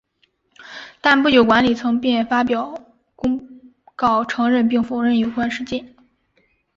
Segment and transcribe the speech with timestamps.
[0.99, 2.79] 但不久管理层便发表
[3.15, 3.59] 公
[3.95, 5.93] 告澄清并否认有关事件。